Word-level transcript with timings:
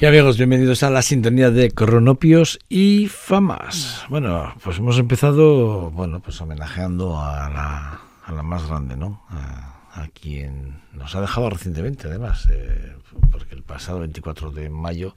Y 0.00 0.06
amigos, 0.06 0.38
bienvenidos 0.38 0.82
a 0.82 0.88
la 0.90 1.02
sintonía 1.02 1.50
de 1.50 1.70
Cronopios 1.72 2.58
y 2.70 3.06
Famas. 3.08 4.04
Bueno, 4.08 4.54
pues 4.64 4.78
hemos 4.78 4.98
empezado, 4.98 5.90
bueno, 5.90 6.20
pues 6.20 6.40
homenajeando 6.40 7.18
a 7.20 7.50
la, 7.50 8.00
a 8.24 8.32
la 8.32 8.42
más 8.42 8.66
grande, 8.66 8.96
¿no? 8.96 9.22
A, 9.30 9.66
quien 10.18 10.80
nos 10.94 11.14
ha 11.14 11.20
dejado 11.20 11.50
recientemente, 11.50 12.08
además, 12.08 12.48
eh, 12.50 12.94
porque 13.30 13.54
el 13.54 13.62
pasado 13.62 14.00
24 14.00 14.50
de 14.50 14.70
mayo 14.70 15.14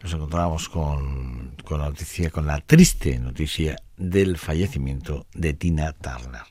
nos 0.00 0.12
encontrábamos 0.12 0.68
con, 0.68 1.56
con 1.64 1.80
la 1.80 1.86
noticia, 1.86 2.30
con 2.30 2.46
la 2.46 2.60
triste 2.60 3.18
noticia 3.18 3.76
del 3.96 4.36
fallecimiento 4.38 5.26
de 5.34 5.54
Tina 5.54 5.92
Turner. 5.92 6.42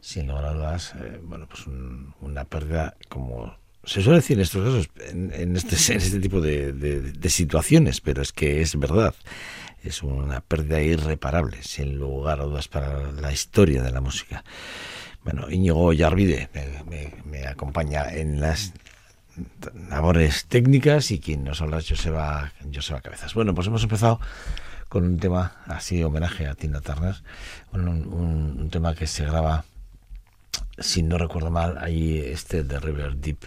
Sin 0.00 0.26
lugar 0.26 0.46
a 0.46 0.54
dudas, 0.54 0.94
eh, 1.00 1.20
bueno, 1.22 1.46
pues 1.48 1.66
un- 1.68 2.14
una 2.20 2.44
pérdida 2.44 2.96
como 3.08 3.54
se 3.88 4.02
suele 4.02 4.18
decir 4.18 4.36
en 4.36 4.42
estos 4.42 4.64
casos, 4.64 4.90
en, 5.10 5.32
en 5.34 5.56
este, 5.56 5.76
en 5.92 5.98
este 5.98 6.20
tipo 6.20 6.40
de, 6.40 6.72
de- 6.72 7.00
de 7.12 7.30
situaciones, 7.30 8.00
pero 8.00 8.22
es 8.22 8.32
que 8.32 8.60
es 8.60 8.78
verdad. 8.78 9.14
Es 9.82 10.02
una 10.02 10.40
pérdida 10.40 10.80
irreparable, 10.82 11.62
sin 11.62 11.96
lugar 11.98 12.40
a 12.40 12.44
dudas, 12.44 12.68
para 12.68 13.12
la 13.12 13.32
historia 13.32 13.82
de 13.82 13.90
la 13.92 14.00
música. 14.00 14.44
Bueno, 15.24 15.50
Íñigo 15.50 15.92
Yarvide 15.92 16.48
me, 16.52 16.84
me- 16.84 17.14
me 17.24 17.46
acompaña 17.46 18.12
en 18.12 18.40
las 18.40 18.72
labores 19.88 20.46
técnicas 20.46 21.10
y 21.12 21.20
quien 21.20 21.44
nos 21.44 21.60
habla 21.62 21.78
es 21.78 21.88
Joseba, 21.88 22.52
Joseba 22.74 23.00
Cabezas. 23.00 23.34
Bueno, 23.34 23.54
pues 23.54 23.66
hemos 23.68 23.82
empezado 23.84 24.20
con 24.88 25.04
un 25.04 25.18
tema 25.18 25.56
así, 25.66 26.02
homenaje 26.02 26.46
a 26.46 26.54
Tina 26.54 26.80
Turner, 26.80 27.14
un, 27.72 27.88
un- 27.88 28.56
un 28.60 28.70
tema 28.70 28.94
que 28.94 29.06
se 29.06 29.24
graba 29.24 29.64
si 30.78 31.02
no 31.02 31.18
recuerdo 31.18 31.50
mal, 31.50 31.76
ahí 31.78 32.18
este 32.18 32.62
de 32.62 32.78
River 32.78 33.16
Deep 33.16 33.38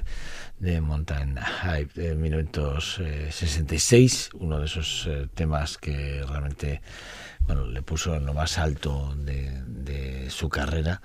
de 0.60 0.82
Mountain 0.82 1.38
High 1.38 1.86
de 1.96 2.16
1966, 2.16 4.32
uno 4.34 4.60
de 4.60 4.66
esos 4.66 5.08
eh, 5.08 5.30
temas 5.34 5.78
que 5.78 6.22
realmente 6.28 6.82
bueno, 7.40 7.66
le 7.66 7.82
puso 7.82 8.14
en 8.16 8.26
lo 8.26 8.34
más 8.34 8.58
alto 8.58 9.16
de, 9.16 9.64
de 9.66 10.30
su 10.30 10.50
carrera. 10.50 11.02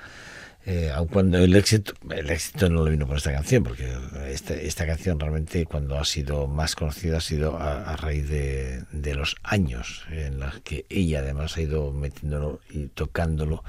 Eh, 0.69 0.91
aun 0.93 1.07
cuando 1.07 1.39
el 1.39 1.55
éxito, 1.55 1.93
el 2.11 2.29
éxito 2.29 2.69
no 2.69 2.83
lo 2.83 2.91
vino 2.91 3.07
por 3.07 3.17
esta 3.19 3.33
canción, 3.33 3.63
porque 3.63 3.89
esta, 4.29 4.53
esta 4.55 4.85
canción 4.85 5.21
realmente 5.21 5.65
cuando 5.65 5.97
ha 5.97 6.05
sido 6.05 6.49
más 6.49 6.75
conocida 6.75 7.19
ha 7.19 7.21
sido 7.21 7.57
a, 7.57 7.95
raíz 7.97 8.29
de, 8.29 8.83
de 8.91 9.15
los 9.15 9.37
años 9.45 10.05
en 10.11 10.41
los 10.41 10.59
que 10.63 10.85
ella 10.89 11.21
además 11.21 11.57
ha 11.57 11.61
ido 11.61 11.93
metiéndolo 11.93 12.61
y 12.69 12.89
tocándolo 12.89 13.63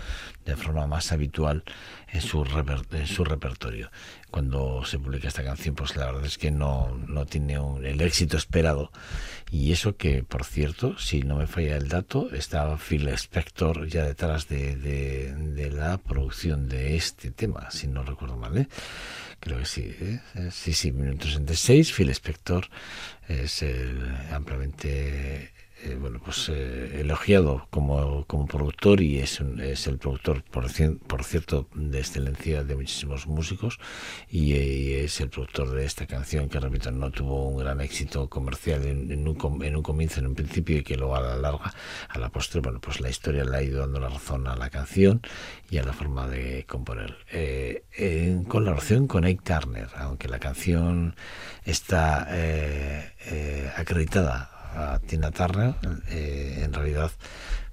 de 0.44 0.56
forma 0.56 0.88
más 0.88 1.12
habitual 1.12 1.64
en 2.12 2.22
su, 2.22 2.44
reper- 2.44 2.88
en 2.96 3.06
su 3.06 3.24
repertorio. 3.24 3.92
Cuando 4.38 4.86
se 4.86 5.00
publica 5.00 5.30
esta 5.30 5.44
canción, 5.44 5.74
pues 5.74 5.96
la 5.96 6.06
verdad 6.06 6.26
es 6.28 6.38
que 6.38 6.52
no, 6.52 6.96
no 7.08 7.26
tiene 7.26 7.58
un- 7.58 7.84
el 7.84 8.00
éxito 8.02 8.38
esperado. 8.38 8.92
Y 9.50 9.72
eso 9.72 9.98
que, 9.98 10.22
por 10.22 10.44
cierto, 10.46 10.96
si 11.00 11.24
no 11.24 11.38
me 11.38 11.48
falla 11.48 11.76
el 11.76 11.88
dato, 11.88 12.30
estaba 12.32 12.78
Phil 12.78 13.08
Spector 13.08 13.88
ya 13.88 14.06
detrás 14.06 14.48
de, 14.48 14.76
de- 14.76 15.34
de 15.34 15.72
la 15.72 15.98
producción 15.98 16.70
de 16.70 16.96
este 16.96 17.32
tema, 17.32 17.72
si 17.72 17.88
no 17.88 18.04
recuerdo 18.04 18.38
mal. 18.38 18.56
¿eh? 18.60 18.68
Creo 19.40 19.58
que 19.58 19.66
sí. 19.66 19.92
¿eh? 20.00 20.20
Sí, 20.52 20.74
sí, 20.74 20.92
minuto 20.92 21.26
66. 21.26 21.92
Phil 21.94 22.10
Spector 22.12 22.68
es 23.28 23.64
el 23.64 24.00
ampliamente 24.32 25.52
eh, 25.88 25.96
bueno, 26.00 26.20
pues 26.24 26.50
eh, 26.50 27.00
elogiado 27.00 27.68
como, 27.70 28.26
como 28.26 28.46
productor 28.46 29.02
y 29.02 29.20
es, 29.20 29.40
es 29.40 29.88
el 29.88 29.98
productor, 29.98 30.44
por, 30.44 30.66
por 31.08 31.24
cierto, 31.24 31.68
de 31.74 32.00
excelencia 32.00 32.64
de 32.64 32.76
muchísimos 32.76 33.26
músicos 33.28 33.80
y, 34.30 34.54
eh, 34.54 34.66
y 34.66 34.94
es 34.96 35.20
el 35.22 35.30
productor 35.30 35.72
de 35.72 35.86
esta 35.86 36.06
canción 36.06 36.50
que, 36.50 36.60
repito, 36.60 36.92
no 36.92 37.12
tuvo 37.12 37.48
un 37.48 37.58
gran 37.58 37.80
éxito 37.80 38.30
comercial 38.30 38.86
en, 38.86 39.12
en 39.12 39.28
un, 39.28 39.64
en 39.64 39.76
un 39.76 39.84
comienzo, 39.84 40.20
en 40.20 40.28
un 40.28 40.36
principio 40.36 40.78
y 40.78 40.84
que 40.84 40.98
luego 40.98 41.16
a 41.16 41.22
la 41.22 41.38
larga, 41.38 41.74
a 42.10 42.20
la 42.20 42.30
postre, 42.30 42.60
bueno, 42.62 42.80
pues 42.82 43.00
la 43.00 43.10
historia 43.10 43.46
le 43.46 43.58
ha 43.58 43.64
ido 43.64 43.80
dando 43.80 44.00
la 44.00 44.10
razón 44.10 44.48
a 44.48 44.56
la 44.56 44.70
canción 44.70 45.22
y 45.70 45.78
a 45.78 45.84
la 45.84 45.94
forma 45.94 46.28
de 46.28 46.66
componer. 46.66 47.18
Eh, 47.32 47.86
en 47.94 48.44
colaboración 48.44 49.08
con 49.08 49.24
Ike 49.24 49.44
Turner, 49.44 49.88
aunque 49.96 50.28
la 50.28 50.40
canción 50.40 51.16
está 51.64 52.28
eh, 52.32 53.72
acreditada 53.76 54.57
Tina 55.08 55.32
Turner, 55.32 55.76
eh, 56.10 56.62
en 56.64 56.74
realidad 56.74 57.12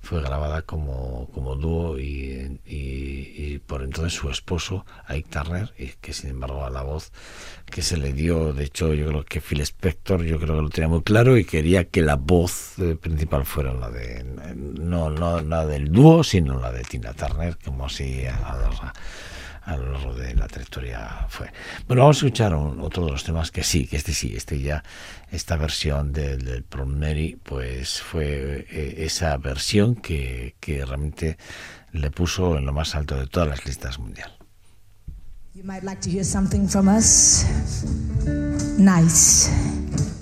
fue 0.03 0.21
grabada 0.21 0.61
como, 0.63 1.29
como 1.33 1.57
dúo 1.57 1.99
y, 1.99 2.61
y- 2.67 3.59
por 3.67 3.83
entonces 3.83 4.13
su 4.13 4.29
esposo, 4.29 4.85
Ike 5.09 5.29
Turner, 5.31 5.73
y 5.79 5.89
que 6.01 6.13
sin 6.13 6.31
embargo 6.31 6.65
a 6.67 6.71
la 6.71 6.83
voz 6.83 7.11
que 7.71 7.81
se 7.81 7.97
le 7.97 8.13
dio, 8.13 8.53
de 8.53 8.65
hecho 8.65 8.93
yo 8.93 9.07
creo 9.09 9.25
que 9.25 9.41
Phil 9.41 9.61
Spector, 9.63 10.23
yo 10.25 10.39
creo 10.39 10.57
que 10.57 10.63
lo 10.63 10.69
tenía 10.69 10.89
muy 10.89 11.03
claro 11.03 11.39
y 11.39 11.45
quería 11.47 11.85
que 11.85 12.03
la 12.03 12.17
voz 12.17 12.79
eh, 12.79 12.97
principal 12.97 13.47
fuera 13.47 13.73
la 13.73 13.91
de, 13.91 14.23
no, 14.55 15.09
no 15.11 15.41
la 15.41 15.65
del 15.67 15.91
dúo, 15.91 16.23
sino 16.23 16.59
la 16.61 16.71
de 16.73 16.83
Tina 16.83 17.15
Turner, 17.15 17.57
como 17.65 17.87
así 17.87 18.27
a, 18.27 18.35
a- 18.37 18.93
a 19.65 19.77
lo 19.77 19.93
largo 19.93 20.15
de 20.15 20.35
la 20.35 20.47
trayectoria 20.47 21.27
fue. 21.29 21.51
Bueno, 21.87 22.03
vamos 22.03 22.17
a 22.17 22.27
escuchar 22.27 22.55
un- 22.55 22.81
otro 22.81 23.07
de 23.07 23.13
los 23.13 23.25
temas 23.25 23.51
que 23.51 23.65
sí, 23.65 23.87
que 23.87 23.97
este 23.97 24.13
sí, 24.13 24.35
este 24.37 24.61
ya, 24.61 24.83
esta 25.31 25.57
versión 25.57 26.13
del, 26.13 26.45
del 26.45 26.63
Prom 26.65 26.99
Mary, 26.99 27.39
pues 27.43 28.01
fue 28.03 28.67
eh, 28.71 28.95
esa 28.99 29.37
versión 29.39 29.95
que, 29.97 30.55
que 30.61 30.85
realmente 30.85 31.39
le 31.93 32.11
puso 32.11 32.57
en 32.59 32.67
lo 32.67 32.73
más 32.73 32.95
alto 32.95 33.17
de 33.17 33.27
todas 33.27 33.49
las 33.49 33.65
listas 33.67 33.99
mundial. 33.99 34.31
You 35.55 35.63
might 35.65 35.85
like 35.85 36.01
to 36.03 36.11
hear 36.11 36.25
something 36.25 36.67
from 36.69 36.89
us. 36.89 37.47
Nice 38.77 39.49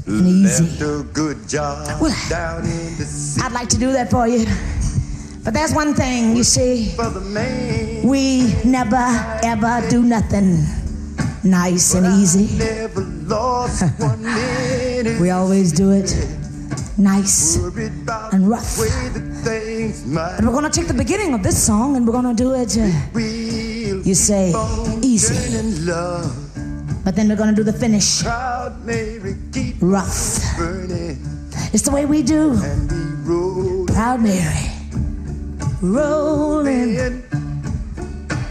and 0.06 0.26
easy. 0.28 0.64
Left 0.64 0.82
a 0.82 1.02
good 1.14 1.38
job 1.48 2.00
Well, 2.00 2.14
down 2.28 2.64
in 2.64 2.96
the 2.98 3.04
city 3.04 3.40
I'd 3.46 3.52
like 3.52 3.68
to 3.70 3.78
do 3.78 3.92
that 3.92 4.10
for 4.10 4.26
you. 4.28 4.44
But 5.44 5.54
there's 5.54 5.72
one 5.74 5.94
thing, 5.94 6.36
you 6.36 6.44
see, 6.44 6.90
for 6.94 7.10
the 7.10 7.20
man. 7.20 8.06
we 8.06 8.54
never 8.64 9.02
ever 9.42 9.82
do 9.90 10.02
nothing 10.02 10.64
nice 11.42 11.94
and 11.94 12.06
easy. 12.22 12.56
Never 12.56 13.00
lost 13.26 13.82
one 13.98 14.22
minute. 14.22 15.20
We 15.20 15.30
always 15.30 15.72
do 15.72 15.90
it 15.90 16.14
nice. 16.96 17.58
Worried 17.58 17.92
about 18.04 18.32
and 18.32 18.48
rough. 18.48 18.76
the 18.76 18.82
way 18.82 19.08
that 19.18 19.26
things 19.42 20.06
might 20.06 20.36
And 20.38 20.46
we're 20.46 20.54
gonna 20.54 20.70
take 20.70 20.86
the 20.86 20.94
beginning 20.94 21.34
of 21.34 21.42
this 21.42 21.58
song 21.60 21.96
and 21.96 22.06
we're 22.06 22.12
gonna 22.12 22.34
do 22.34 22.54
it, 22.54 22.78
uh, 22.78 22.86
real. 23.12 24.00
you 24.06 24.14
say, 24.14 24.52
on 24.52 25.02
easy. 25.02 25.34
turning 25.34 25.86
love. 25.86 26.30
But 27.04 27.16
then 27.16 27.28
we're 27.28 27.36
gonna 27.36 27.52
do 27.56 27.64
the 27.64 27.72
finish 27.72 28.22
Proud 28.22 28.84
Mary 28.86 29.34
keep 29.52 29.74
rough. 29.80 30.38
burning 30.56 31.18
It's 31.72 31.82
the 31.82 31.90
way 31.90 32.06
we 32.06 32.22
do. 32.22 32.52
and 32.62 32.92
we 32.92 32.98
roll 33.26 33.86
Proud 33.86 34.20
Mary. 34.22 34.70
Rolling, 35.84 37.24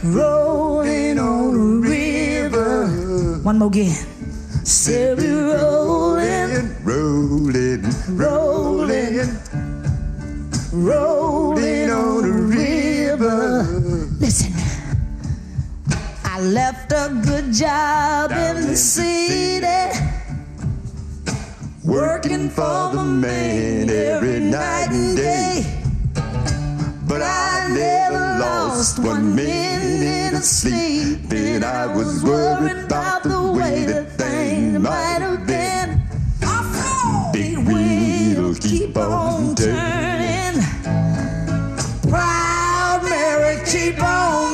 rolling 0.04 1.18
on 1.18 1.54
the 1.54 1.88
river. 1.88 2.88
One 3.42 3.58
more 3.58 3.70
again. 3.70 3.96
Say 4.66 5.14
we 5.16 5.32
rolling, 5.32 6.76
rolling, 6.84 7.86
rolling, 8.10 9.30
rolling 10.74 11.90
on 11.90 12.22
the 12.22 12.34
river. 12.52 13.64
Listen, 14.20 14.52
I 16.26 16.42
left 16.42 16.92
a 16.92 17.18
good 17.26 17.54
job 17.54 18.32
in 18.32 18.68
the 18.68 18.76
city, 18.76 19.98
working 21.86 22.50
for 22.50 22.92
the 22.92 23.06
man 23.06 23.90
every 23.90 24.42
night 24.42 24.90
and 24.92 25.16
day. 25.16 25.51
Lost 28.82 28.98
one 28.98 29.36
minute 29.36 30.34
of 30.34 30.44
sleep, 30.44 31.32
and 31.32 31.64
I 31.64 31.86
was 31.86 32.24
worried 32.24 32.86
about 32.86 33.22
the 33.22 33.40
way 33.52 33.86
that 33.86 34.10
things 34.14 34.80
might 34.80 35.22
have 35.22 35.46
been. 35.46 36.02
Big 37.32 37.60
wheel 37.60 38.56
keep 38.56 38.98
on 38.98 39.54
turning. 39.54 40.64
Proud 42.10 43.04
Mary, 43.04 43.64
keep 43.68 44.02
on 44.02 44.51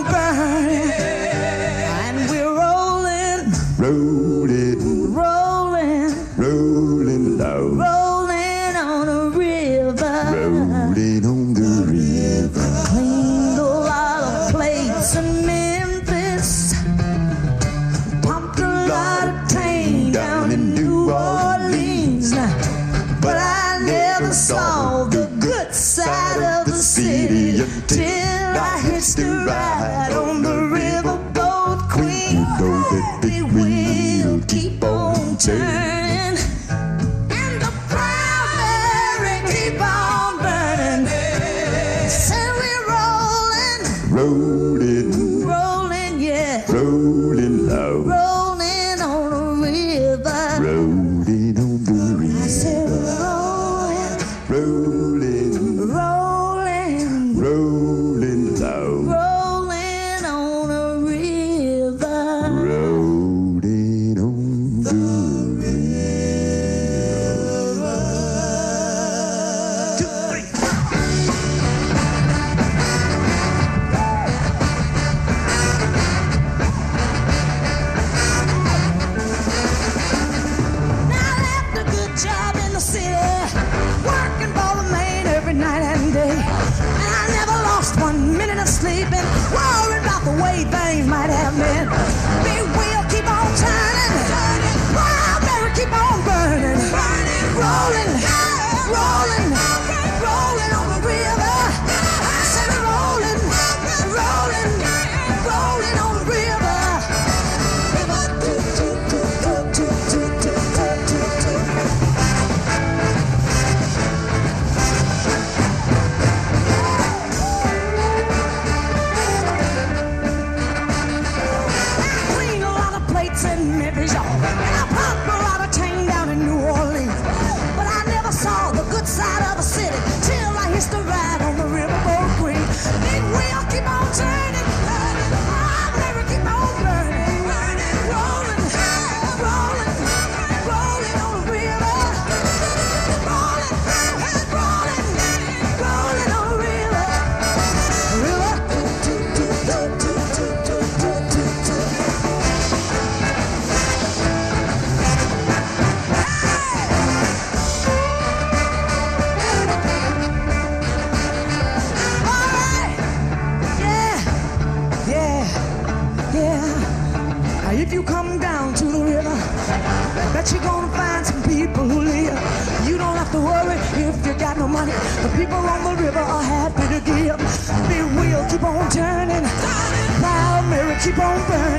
keep 181.07 181.19
on 181.19 181.76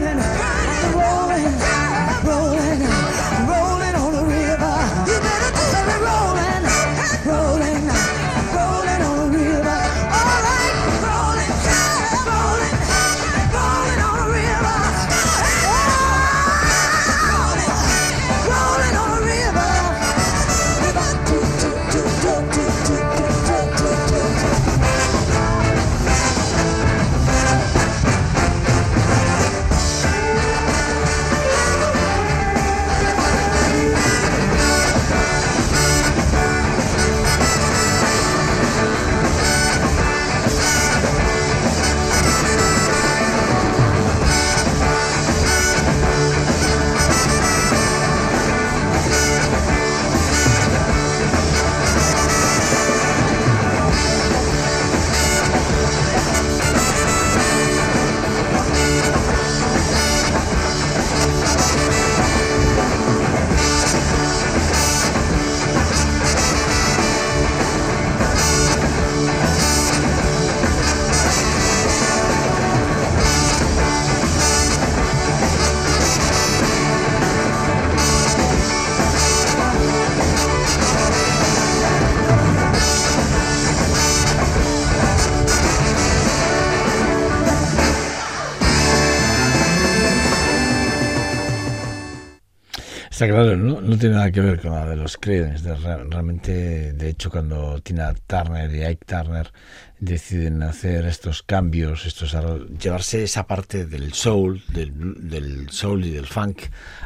¿no? 93.89 93.99
tiene 93.99 94.15
nada 94.17 94.31
que 94.31 94.41
ver 94.41 94.61
con 94.61 94.73
la 94.73 94.87
de 94.87 94.97
los 94.97 95.17
Creedence. 95.17 95.65
de 95.69 95.75
re- 95.77 96.05
realmente, 96.05 96.93
de 96.93 97.09
hecho, 97.09 97.31
cuando 97.31 97.81
Tina 97.83 98.15
Turner 98.27 98.75
y 98.75 98.85
Ike 98.85 99.05
Turner 99.07 99.53
deciden 100.01 100.63
hacer 100.63 101.07
estos 101.07 101.43
cambios, 101.43 102.07
estos 102.07 102.37
llevarse 102.81 103.25
esa 103.25 103.47
parte 103.47 103.85
del 103.85 104.13
soul, 104.13 104.63
del, 104.69 105.69
soul 105.71 106.05
y 106.05 106.11
del 106.11 106.27
funk 106.27 106.63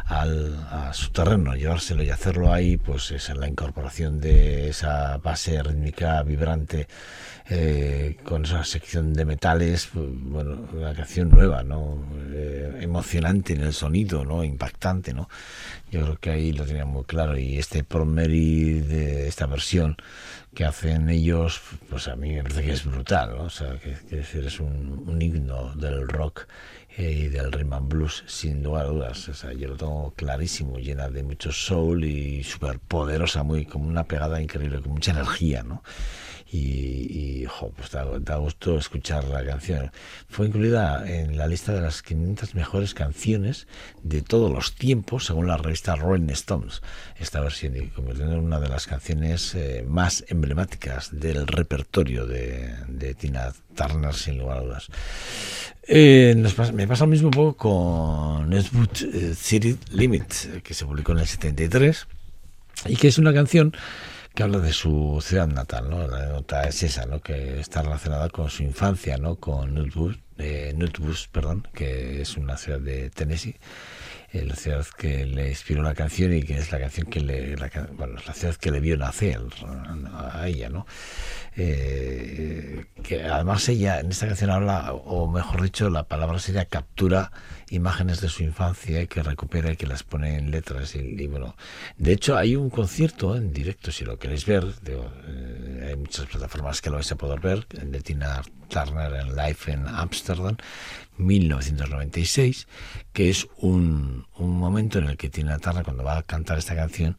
al, 0.06 0.54
a 0.70 0.92
su 0.92 1.10
terreno, 1.10 1.54
llevárselo 1.54 2.02
y 2.02 2.10
hacerlo 2.10 2.52
ahí, 2.52 2.76
pues 2.76 3.10
es 3.10 3.28
la 3.30 3.48
incorporación 3.48 4.20
de 4.20 4.68
esa 4.68 5.16
base 5.18 5.62
rítmica 5.62 6.22
vibrante 6.22 6.86
eh, 7.48 8.18
con 8.24 8.44
esa 8.44 8.64
sección 8.64 9.12
de 9.14 9.24
metales, 9.24 9.88
pues, 9.92 10.06
bueno, 10.10 10.68
una 10.72 10.94
canción 10.94 11.28
nueva, 11.28 11.62
¿no? 11.62 11.98
Eh, 12.30 12.78
emocionante 12.80 13.52
en 13.52 13.62
el 13.62 13.72
sonido, 13.72 14.24
¿no? 14.24 14.44
Impactante, 14.44 15.12
¿no? 15.12 15.28
Yo 15.90 16.02
creo 16.02 16.16
que 16.18 16.30
ahí 16.30 16.52
lo 16.52 16.64
tenía 16.64 16.84
muy 16.84 17.04
claro 17.04 17.36
y 17.36 17.58
este 17.58 17.84
Prom 17.84 18.14
Mary 18.14 18.80
de 18.80 19.28
esta 19.28 19.46
versión 19.46 19.96
que 20.54 20.64
hacen 20.64 21.08
ellos, 21.08 21.60
pues 21.88 22.08
a 22.08 22.16
mí 22.16 22.32
me 22.32 22.42
parece 22.42 22.62
que 22.62 22.72
es 22.72 22.81
brutal, 22.84 23.36
¿no? 23.36 23.44
O 23.44 23.50
sea, 23.50 23.78
que, 23.78 23.94
que 24.08 24.20
es 24.20 24.60
un, 24.60 25.04
un 25.06 25.22
himno 25.22 25.74
del 25.74 26.08
rock 26.08 26.46
eh, 26.96 27.10
y 27.10 27.28
del 27.28 27.50
rhythm 27.50 27.72
and 27.72 27.88
blues, 27.88 28.24
sin 28.26 28.62
lugar 28.62 28.86
a 28.86 28.88
dudas. 28.88 29.28
O 29.28 29.34
sea, 29.34 29.52
yo 29.52 29.68
lo 29.68 29.76
tengo 29.76 30.12
clarísimo, 30.14 30.78
llena 30.78 31.08
de 31.08 31.22
mucho 31.22 31.52
soul 31.52 32.04
y 32.04 32.44
súper 32.44 32.78
poderosa, 32.80 33.42
muy, 33.42 33.64
como 33.64 33.88
una 33.88 34.04
pegada 34.04 34.40
increíble, 34.42 34.80
con 34.80 34.92
mucha 34.92 35.12
energía, 35.12 35.62
¿no? 35.62 35.82
Y, 36.52 37.42
y 37.42 37.46
pues 37.76 37.90
da, 37.90 38.36
gusto 38.36 38.76
escuchar 38.78 39.24
la 39.24 39.42
canción. 39.44 39.90
Fue 40.28 40.46
incluida 40.46 41.02
en 41.10 41.36
la 41.38 41.46
lista 41.46 41.72
de 41.72 41.80
las 41.80 42.02
500 42.02 42.54
mejores 42.54 42.92
canciones 42.94 43.66
de 44.02 44.20
todos 44.20 44.52
los 44.52 44.74
tiempos, 44.74 45.24
según 45.26 45.46
la 45.48 45.56
revista 45.56 45.96
Rolling 45.96 46.28
Stones, 46.30 46.82
esta 47.18 47.40
versión, 47.40 47.76
y 47.76 47.86
convirtiendo 47.88 48.34
en 48.34 48.40
una 48.44 48.60
de 48.60 48.68
las 48.68 48.86
canciones 48.86 49.54
eh, 49.54 49.84
más 49.88 50.24
emblemáticas 50.28 51.08
del 51.18 51.46
repertorio 51.46 52.26
de, 52.26 52.74
de 52.86 53.14
Tina 53.14 53.52
Turner, 53.74 54.12
sin 54.14 54.38
lugar 54.38 54.58
a 54.58 54.60
dudas. 54.62 54.88
Eh, 55.88 56.34
nos 56.36 56.54
pasa- 56.54 56.72
me 56.72 56.86
pasa 56.86 57.04
lo 57.04 57.10
mismo 57.10 57.56
con 57.56 58.52
Eastwood 58.52 58.88
eh, 59.14 59.34
City 59.34 59.78
Limit, 59.90 60.62
que 60.62 60.74
se 60.74 60.84
publicó 60.84 61.12
en 61.12 61.18
el 61.20 61.26
73 61.26 62.06
y 62.86 62.96
que 62.96 63.08
es 63.08 63.18
una 63.18 63.32
canción 63.32 63.74
que 64.34 64.42
habla 64.42 64.58
de 64.58 64.72
su 64.72 65.22
ciudad 65.22 65.46
natal, 65.46 65.90
¿no? 65.90 66.06
La 66.06 66.26
nota 66.26 66.64
es 66.64 66.82
esa, 66.82 67.06
¿no? 67.06 67.20
Que 67.20 67.60
está 67.60 67.82
relacionada 67.82 68.28
con 68.30 68.48
su 68.48 68.62
infancia, 68.62 69.18
¿no? 69.18 69.36
Con 69.36 69.74
Nutbush, 69.74 70.16
eh, 70.38 70.72
Nutbush, 70.74 71.28
perdón, 71.28 71.68
que 71.74 72.22
es 72.22 72.36
una 72.36 72.56
ciudad 72.56 72.80
de 72.80 73.10
Tennessee, 73.10 73.56
eh, 74.32 74.46
la 74.46 74.56
ciudad 74.56 74.86
que 74.96 75.26
le 75.26 75.50
inspiró 75.50 75.82
la 75.82 75.94
canción 75.94 76.32
y 76.32 76.42
que 76.42 76.56
es 76.56 76.72
la 76.72 76.80
canción 76.80 77.06
que 77.08 77.20
le, 77.20 77.56
la, 77.56 77.70
bueno, 77.92 78.18
la 78.26 78.32
ciudad 78.32 78.54
que 78.56 78.70
le 78.70 78.80
vio 78.80 78.96
nacer 78.96 79.40
a 80.14 80.48
ella, 80.48 80.70
¿no? 80.70 80.86
Eh, 81.54 82.86
que 83.02 83.24
además 83.24 83.68
ella 83.68 84.00
en 84.00 84.10
esta 84.10 84.26
canción 84.26 84.50
habla, 84.50 84.94
o 84.94 85.28
mejor 85.28 85.62
dicho, 85.62 85.90
la 85.90 86.04
palabra 86.04 86.38
sería 86.38 86.64
captura 86.64 87.30
imágenes 87.72 88.20
de 88.20 88.28
su 88.28 88.42
infancia 88.42 89.06
que 89.06 89.22
recupera 89.22 89.72
y 89.72 89.76
que 89.76 89.86
las 89.86 90.02
pone 90.02 90.36
en 90.36 90.50
letras 90.50 90.94
y, 90.94 90.98
y 90.98 91.26
bueno, 91.26 91.56
de 91.96 92.12
hecho 92.12 92.36
hay 92.36 92.54
un 92.54 92.70
concierto 92.70 93.34
en 93.34 93.52
directo 93.52 93.90
si 93.90 94.04
lo 94.04 94.18
queréis 94.18 94.44
ver, 94.46 94.64
digo, 94.82 95.10
eh, 95.26 95.86
hay 95.88 95.96
muchas 95.96 96.26
plataformas 96.26 96.80
que 96.82 96.90
lo 96.90 96.96
vais 96.96 97.10
a 97.10 97.16
poder 97.16 97.40
ver, 97.40 97.66
de 97.68 98.00
Tina 98.00 98.42
Turner 98.68 99.14
en 99.14 99.34
live 99.34 99.58
en 99.66 99.88
Ámsterdam 99.88 100.56
1996 101.16 102.68
que 103.12 103.30
es 103.30 103.46
un, 103.58 104.26
un 104.36 104.58
momento 104.58 104.98
en 104.98 105.08
el 105.08 105.16
que 105.16 105.30
Tina 105.30 105.58
Turner 105.58 105.84
cuando 105.84 106.04
va 106.04 106.18
a 106.18 106.22
cantar 106.22 106.58
esta 106.58 106.74
canción 106.74 107.16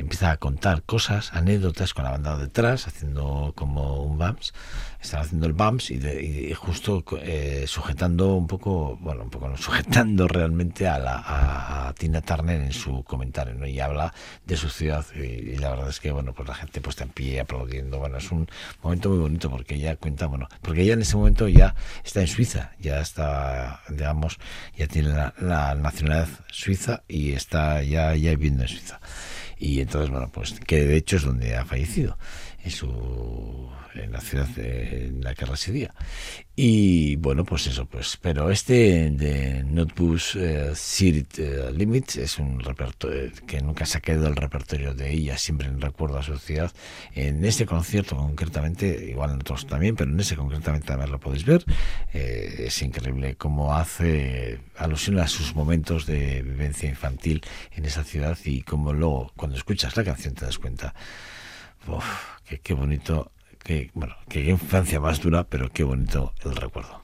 empieza 0.00 0.30
a 0.30 0.36
contar 0.38 0.82
cosas, 0.82 1.32
anécdotas 1.32 1.94
con 1.94 2.04
la 2.04 2.10
banda 2.10 2.36
detrás, 2.36 2.86
haciendo 2.86 3.52
como 3.56 4.02
un 4.02 4.18
BAMS, 4.18 4.52
están 5.00 5.20
haciendo 5.22 5.46
el 5.46 5.52
BAMS 5.52 5.90
y, 5.90 5.98
de- 5.98 6.22
y 6.22 6.54
justo 6.54 7.04
eh, 7.22 7.64
sujetando 7.66 8.34
un 8.34 8.46
poco, 8.46 8.96
bueno, 9.00 9.22
un 9.24 9.30
poco 9.30 9.48
no, 9.48 9.56
sujetando 9.58 10.28
realmente 10.28 10.88
a, 10.88 10.98
la, 10.98 11.22
a, 11.88 11.92
Tina 11.94 12.20
Turner 12.22 12.60
en 12.60 12.72
su 12.72 13.02
comentario, 13.04 13.54
¿no? 13.54 13.66
Y 13.66 13.80
habla 13.80 14.12
de 14.46 14.56
su 14.56 14.68
ciudad 14.68 15.04
y, 15.14 15.20
y 15.20 15.56
la 15.58 15.70
verdad 15.70 15.88
es 15.88 16.00
que, 16.00 16.10
bueno, 16.12 16.32
pues 16.34 16.48
la 16.48 16.54
gente 16.54 16.80
pues 16.80 16.94
está 16.94 17.04
en 17.04 17.10
pie 17.10 17.40
aplaudiendo, 17.40 17.98
bueno, 17.98 18.18
es 18.18 18.30
un 18.32 18.48
momento 18.82 19.10
muy 19.10 19.18
bonito 19.18 19.50
porque 19.50 19.74
ella 19.74 19.96
cuenta, 19.96 20.26
bueno, 20.26 20.48
porque 20.62 20.82
ella 20.82 20.94
en 20.94 21.02
ese 21.02 21.16
momento 21.16 21.48
ya 21.48 21.74
está 22.04 22.20
en 22.20 22.26
Suiza, 22.28 22.72
ya 22.80 23.00
está, 23.00 23.80
digamos, 23.88 24.38
ya 24.76 24.86
tiene 24.86 25.10
la, 25.10 25.34
la 25.40 25.74
nacionalidad 25.74 26.28
suiza 26.50 27.02
y 27.08 27.32
está 27.32 27.82
ya, 27.82 28.14
ya 28.14 28.30
viviendo 28.30 28.62
en 28.62 28.68
Suiza. 28.68 29.00
Y 29.60 29.80
entonces, 29.80 30.10
bueno, 30.10 30.30
pues 30.32 30.58
que 30.58 30.84
de 30.84 30.96
hecho 30.96 31.16
es 31.16 31.22
donde 31.22 31.54
ha 31.54 31.66
fallecido, 31.66 32.16
en 32.64 32.70
su 32.70 33.70
en 33.94 34.12
la 34.12 34.20
ciudad 34.20 34.48
en 34.56 35.22
la 35.22 35.34
que 35.34 35.44
residía. 35.44 35.94
Y 36.54 37.16
bueno, 37.16 37.44
pues 37.44 37.66
eso, 37.66 37.86
pues, 37.86 38.18
pero 38.20 38.50
este 38.50 39.10
de 39.10 39.64
Notebooks 39.64 40.36
eh, 40.36 40.72
City 40.74 41.26
eh, 41.38 41.70
Limits 41.74 42.16
es 42.16 42.38
un 42.38 42.60
repertorio 42.60 43.30
que 43.46 43.62
nunca 43.62 43.86
se 43.86 43.98
ha 43.98 44.00
quedado 44.00 44.24
del 44.24 44.36
repertorio 44.36 44.94
de 44.94 45.10
ella, 45.10 45.38
siempre 45.38 45.68
en 45.68 45.80
recuerdo 45.80 46.18
a 46.18 46.22
su 46.22 46.36
ciudad. 46.38 46.70
En 47.14 47.44
este 47.44 47.64
concierto 47.64 48.16
concretamente, 48.16 49.08
igual 49.08 49.30
en 49.30 49.36
otros 49.36 49.66
también, 49.66 49.96
pero 49.96 50.10
en 50.10 50.20
ese 50.20 50.36
concretamente 50.36 50.92
además 50.92 51.10
lo 51.10 51.20
podéis 51.20 51.44
ver, 51.44 51.64
eh, 52.12 52.64
es 52.66 52.82
increíble 52.82 53.36
cómo 53.36 53.74
hace 53.74 54.60
alusión 54.76 55.18
a 55.18 55.28
sus 55.28 55.54
momentos 55.54 56.04
de 56.06 56.42
vivencia 56.42 56.88
infantil 56.88 57.42
en 57.72 57.86
esa 57.86 58.04
ciudad 58.04 58.36
y 58.44 58.62
cómo 58.62 58.92
luego, 58.92 59.32
cuando 59.34 59.56
escuchas 59.56 59.96
la 59.96 60.04
canción, 60.04 60.34
te 60.34 60.44
das 60.44 60.58
cuenta 60.58 60.94
Uf, 61.86 62.04
qué, 62.62 62.74
bonito, 62.74 63.32
qué, 63.62 63.90
bueno, 63.94 64.14
qué 64.28 64.44
infancia 64.44 65.00
más 65.00 65.20
dura, 65.20 65.44
pero 65.44 65.70
qué 65.70 65.82
bonito 65.84 66.32
el 66.44 66.56
recuerdo. 66.56 67.02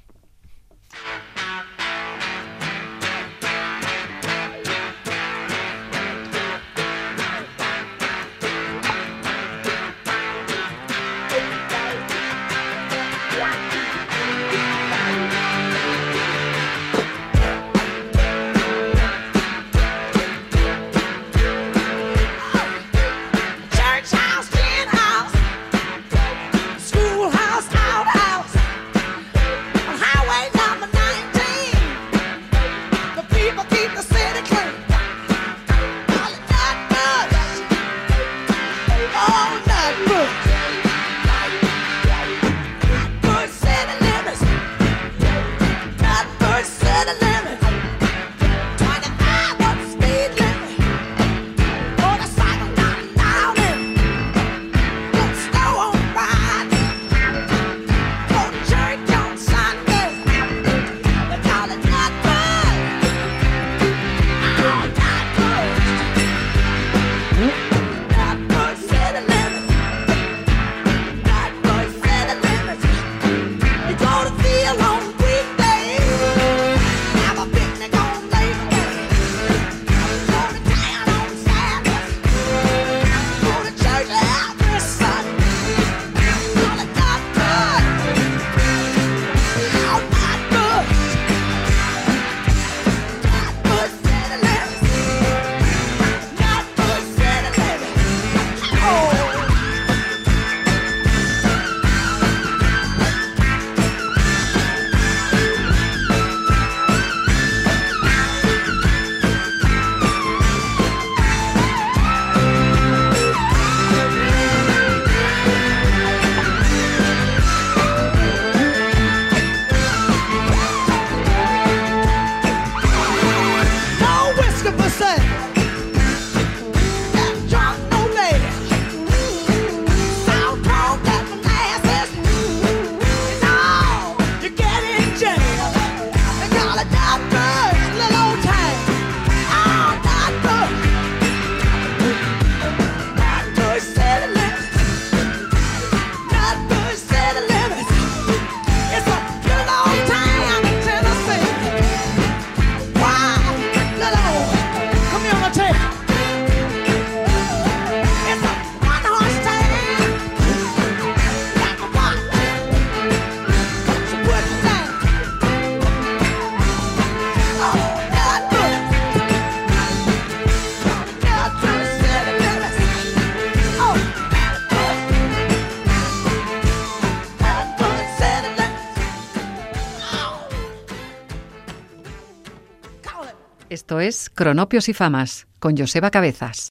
Cronopios 184.35 184.89
y 184.89 184.95
Famas, 184.95 185.49
con 185.59 185.77
Joseba 185.77 186.11
Cabezas. 186.11 186.71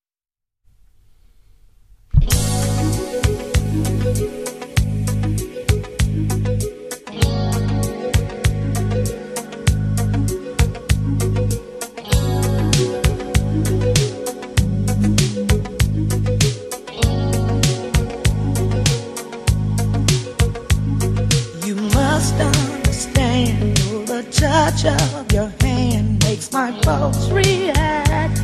Makes 26.35 26.51
my 26.51 26.71
pulse 26.81 27.29
react. 27.29 28.35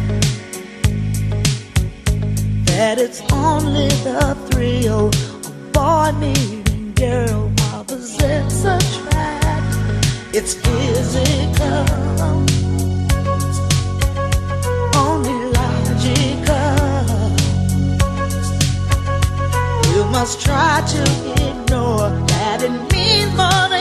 That 2.68 2.96
it's 3.00 3.22
only 3.34 3.90
the 4.08 4.34
thrill 4.50 5.08
of 5.08 5.74
boy 5.74 6.14
meeting 6.18 6.94
girl 6.94 7.52
opposites 7.74 8.64
attract. 8.64 9.76
It's 10.34 10.54
physical, 10.54 11.86
only 14.96 15.38
logical. 15.60 16.72
You 19.94 20.06
must 20.16 20.40
try 20.40 20.82
to 20.96 21.02
ignore 21.50 22.10
that 22.32 22.64
it 22.64 22.72
means 22.94 23.36
more 23.36 23.68
than 23.68 23.81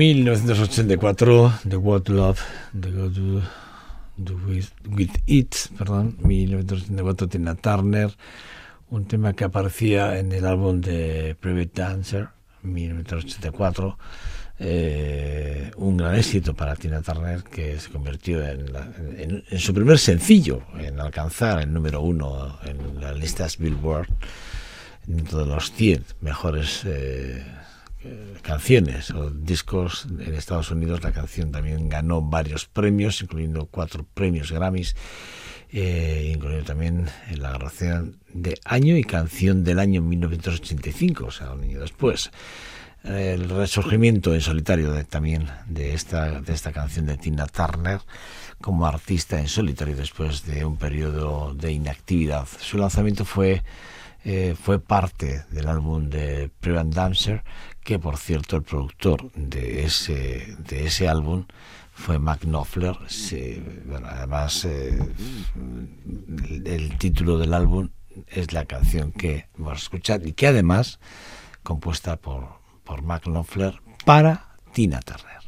1984, 0.00 1.60
The 1.68 1.76
What 1.76 2.08
Love, 2.08 2.40
The 2.72 2.90
Go 2.90 3.10
Do, 3.10 3.42
Do 4.16 4.34
with, 4.46 5.10
It, 5.26 5.54
perdón, 5.76 6.16
1984, 6.22 7.28
Tina 7.28 7.54
Turner, 7.54 8.10
un 8.88 9.04
tema 9.04 9.34
que 9.34 9.44
aparecía 9.44 10.18
en 10.18 10.32
el 10.32 10.46
álbum 10.46 10.80
de 10.80 11.36
Private 11.38 11.70
Dancer, 11.74 12.28
1984, 12.62 13.98
eh, 14.60 15.70
un 15.76 15.98
gran 15.98 16.14
éxito 16.14 16.54
para 16.54 16.76
Tina 16.76 17.02
Turner 17.02 17.42
que 17.42 17.78
se 17.78 17.90
convirtió 17.90 18.42
en 18.42 19.58
su 19.58 19.74
primer 19.74 19.98
sencillo 19.98 20.62
en 20.78 20.98
alcanzar 20.98 21.60
el 21.60 21.74
número 21.74 22.00
uno 22.00 22.58
en 22.64 23.02
las 23.02 23.18
listas 23.18 23.58
Billboard 23.58 24.08
dentro 25.06 25.40
de 25.40 25.46
los 25.46 25.72
100 25.72 26.04
mejores 26.22 26.84
eh, 26.86 27.44
eh, 28.02 28.34
canciones 28.42 29.10
o 29.10 29.30
discos 29.30 30.06
en 30.18 30.34
Estados 30.34 30.70
Unidos. 30.70 31.02
La 31.02 31.12
canción 31.12 31.50
también 31.52 31.88
ganó 31.88 32.22
varios 32.22 32.66
premios, 32.66 33.20
incluyendo 33.22 33.66
cuatro 33.66 34.06
premios 34.14 34.50
Grammys, 34.52 34.94
eh, 35.72 36.32
incluyendo 36.34 36.64
también 36.64 37.06
la 37.36 37.50
grabación 37.52 38.18
de 38.32 38.58
año 38.64 38.96
y 38.96 39.04
canción 39.04 39.64
del 39.64 39.78
año 39.78 40.02
1985, 40.02 41.26
o 41.26 41.30
sea, 41.30 41.52
un 41.52 41.62
año 41.62 41.80
después. 41.80 42.30
El 43.02 43.48
resurgimiento 43.48 44.34
en 44.34 44.42
solitario 44.42 44.92
de- 44.92 45.04
también 45.04 45.48
de 45.66 45.94
esta, 45.94 46.40
de 46.42 46.52
esta 46.52 46.70
canción 46.72 47.06
de 47.06 47.16
Tina 47.16 47.46
Turner 47.46 48.00
como 48.60 48.84
artista 48.86 49.40
en 49.40 49.48
solitario 49.48 49.96
después 49.96 50.44
de 50.44 50.66
un 50.66 50.76
periodo 50.76 51.54
de 51.54 51.72
inactividad. 51.72 52.46
Su 52.60 52.76
lanzamiento 52.76 53.24
fue 53.24 53.62
eh, 54.22 54.54
fue 54.60 54.78
parte 54.78 55.44
del 55.50 55.66
álbum 55.66 56.10
de 56.10 56.50
Prevent 56.60 56.92
Dancer, 56.94 57.42
que 57.90 57.98
por 57.98 58.18
cierto 58.18 58.54
el 58.54 58.62
productor 58.62 59.32
de 59.32 59.82
ese, 59.82 60.54
de 60.58 60.86
ese 60.86 61.08
álbum 61.08 61.46
fue 61.92 62.20
Mac 62.20 62.42
Knopfler. 62.42 62.96
Además, 64.04 64.64
eh, 64.64 64.96
el, 65.56 66.62
el 66.68 66.98
título 66.98 67.36
del 67.36 67.52
álbum 67.52 67.88
es 68.28 68.52
la 68.52 68.64
canción 68.64 69.10
que 69.10 69.48
vamos 69.56 69.72
a 69.72 69.82
escuchar 69.82 70.24
y 70.24 70.34
que 70.34 70.46
además 70.46 71.00
compuesta 71.64 72.14
por, 72.16 72.60
por 72.84 73.02
Mac 73.02 73.24
Knopfler 73.24 73.80
para 74.04 74.50
Tina 74.72 75.00
Turner. 75.00 75.40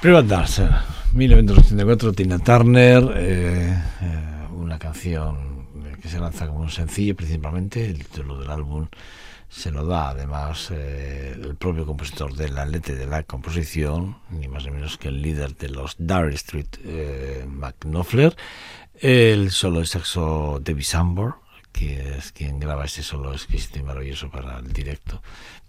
Private 0.00 0.28
Dancer, 0.28 0.70
eh, 0.70 0.74
1984, 1.12 2.12
Tina 2.12 2.38
Turner, 2.38 3.02
eh, 3.16 3.82
eh, 4.00 4.46
una 4.52 4.78
canción 4.78 5.66
que 6.00 6.08
se 6.08 6.20
lanza 6.20 6.46
como 6.46 6.60
un 6.60 6.70
sencillo 6.70 7.16
principalmente, 7.16 7.84
el 7.84 7.98
título 7.98 8.38
del 8.38 8.50
álbum 8.50 8.88
se 9.48 9.70
lo 9.70 9.86
da 9.86 10.10
además 10.10 10.70
eh, 10.70 11.32
el 11.32 11.56
propio 11.56 11.86
compositor 11.86 12.34
de 12.34 12.50
la 12.50 12.66
letra 12.66 12.94
de 12.94 13.06
la 13.06 13.22
composición, 13.22 14.18
ni 14.30 14.46
más 14.46 14.64
ni 14.64 14.70
menos 14.70 14.98
que 14.98 15.08
el 15.08 15.22
líder 15.22 15.56
de 15.56 15.70
los 15.70 15.96
Dare 15.98 16.34
Street, 16.34 16.68
eh, 16.84 17.46
McNoffler, 17.48 18.36
el 19.00 19.50
solo 19.50 19.80
de 19.80 19.86
saxo 19.86 20.60
de 20.62 20.82
Sambor, 20.82 21.36
que 21.72 22.18
es 22.18 22.32
quien 22.32 22.60
graba 22.60 22.84
este 22.84 23.02
solo 23.02 23.32
exquisito 23.32 23.78
y 23.78 23.82
maravilloso 23.82 24.30
para 24.30 24.58
el 24.58 24.72
directo 24.72 25.22